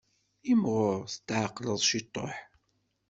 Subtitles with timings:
[0.51, 2.35] Imɣur tetεeqqleḍ ciṭuḥ.